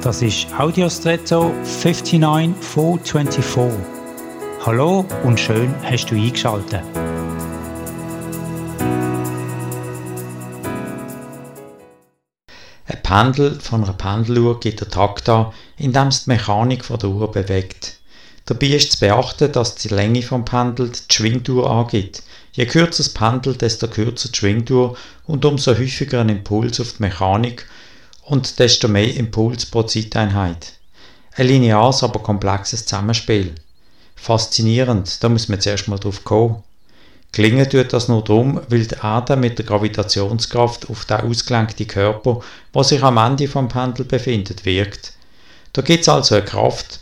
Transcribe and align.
Das 0.00 0.22
ist 0.22 0.46
Audiostretto 0.56 1.52
59424. 1.64 3.84
Hallo 4.64 5.04
und 5.24 5.40
schön 5.40 5.74
hast 5.82 6.06
du 6.06 6.14
eingeschaltet. 6.14 6.84
Ein 12.86 13.02
Pendel 13.02 13.58
von 13.58 13.82
einer 13.82 13.92
Pendeluhr 13.92 14.60
gibt 14.60 14.82
den 14.82 14.88
Takt 14.88 15.28
an, 15.28 15.46
indem 15.76 16.06
es 16.06 16.22
die 16.24 16.30
Mechanik 16.30 16.86
der 16.86 17.08
Uhr 17.08 17.32
bewegt. 17.32 17.98
Dabei 18.44 18.68
ist 18.68 18.92
zu 18.92 19.00
beachten, 19.00 19.50
dass 19.50 19.74
die 19.74 19.88
Länge 19.88 20.22
vom 20.22 20.44
Pendel 20.44 20.90
die 20.90 21.12
Schwingtour 21.12 21.68
angibt. 21.68 22.22
Je 22.52 22.66
kürzer 22.66 23.02
das 23.02 23.12
Pendel, 23.12 23.56
desto 23.56 23.88
kürzer 23.88 24.28
die 24.28 24.36
Schwingtour 24.36 24.96
und 25.26 25.44
umso 25.44 25.72
häufiger 25.72 26.20
ein 26.20 26.28
Impuls 26.28 26.78
auf 26.78 26.92
die 26.92 27.02
Mechanik 27.02 27.66
und 28.28 28.58
desto 28.58 28.88
mehr 28.88 29.14
Impuls 29.14 29.66
pro 29.66 29.82
Zeiteinheit. 29.82 30.74
Ein 31.34 31.46
lineares, 31.46 32.02
aber 32.02 32.20
komplexes 32.20 32.84
Zusammenspiel. 32.84 33.54
Faszinierend, 34.16 35.22
da 35.22 35.28
muss 35.28 35.48
man 35.48 35.60
zuerst 35.60 35.88
mal 35.88 35.98
drauf 35.98 36.24
kommen. 36.24 36.62
Gelingen 37.32 37.68
tut 37.68 37.92
das 37.92 38.08
nur 38.08 38.24
darum, 38.24 38.60
weil 38.68 38.86
die 38.86 38.96
Erde 39.02 39.36
mit 39.36 39.58
der 39.58 39.66
Gravitationskraft 39.66 40.90
auf 40.90 41.04
den 41.04 41.20
ausgelenkten 41.20 41.86
Körper, 41.86 42.40
der 42.74 42.84
sich 42.84 43.02
am 43.02 43.18
Ende 43.18 43.48
vom 43.48 43.68
Pendel 43.68 44.04
befindet, 44.04 44.64
wirkt. 44.64 45.12
Da 45.72 45.82
gibt 45.82 46.02
es 46.02 46.08
also 46.08 46.34
eine 46.34 46.44
Kraft, 46.44 47.00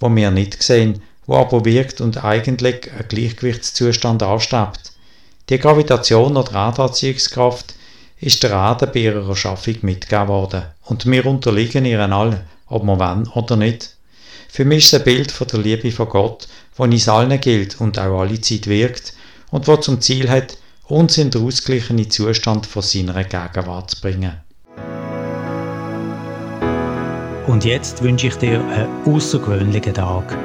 die 0.00 0.16
wir 0.16 0.30
nicht 0.30 0.62
sehen, 0.62 1.02
wo 1.26 1.36
aber 1.36 1.64
wirkt 1.64 2.00
und 2.00 2.24
eigentlich 2.24 2.90
einen 2.90 3.08
Gleichgewichtszustand 3.08 4.22
anstrebt. 4.22 4.92
Die 5.48 5.58
Gravitation 5.58 6.36
oder 6.36 6.52
Erdanziehungskraft 6.52 7.74
ist 8.20 8.42
der 8.42 8.50
Erde 8.50 8.86
bei 8.86 9.00
ihrer 9.00 9.28
Erschaffung 9.28 9.76
mitgegeben 9.82 10.28
worden 10.28 10.62
und 10.84 11.06
wir 11.06 11.26
unterliegen 11.26 11.84
ihren 11.84 12.12
allen, 12.12 12.40
ob 12.66 12.84
wir 12.84 12.98
wollen 12.98 13.28
oder 13.34 13.56
nicht. 13.56 13.96
Für 14.48 14.64
mich 14.64 14.84
ist 14.84 14.92
es 14.92 15.00
ein 15.00 15.04
Bild 15.04 15.30
von 15.30 15.46
der 15.48 15.60
Liebe 15.60 15.92
von 15.92 16.08
Gott, 16.08 16.48
wo 16.76 16.84
uns 16.84 17.08
allen 17.08 17.40
gilt 17.40 17.80
und 17.80 17.98
auch 17.98 18.20
alle 18.20 18.40
Zeit 18.40 18.66
wirkt 18.66 19.12
und 19.50 19.66
wo 19.68 19.76
zum 19.76 20.00
Ziel 20.00 20.30
hat, 20.30 20.56
uns 20.84 21.18
in 21.18 21.30
den 21.30 21.44
ausgeglichenen 21.44 22.10
Zustand 22.10 22.66
von 22.66 22.82
seiner 22.82 23.24
Gegenwart 23.24 23.90
zu 23.90 24.00
bringen. 24.00 24.32
Und 27.46 27.64
jetzt 27.64 28.02
wünsche 28.02 28.28
ich 28.28 28.36
dir 28.36 28.60
einen 28.60 28.88
außergewöhnlichen 29.04 29.94
Tag. 29.94 30.36